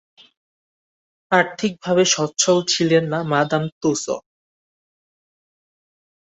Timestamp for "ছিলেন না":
2.67-3.19